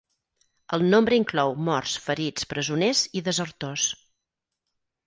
[0.77, 3.89] El nombre inclou morts, ferits, presoners i desertors.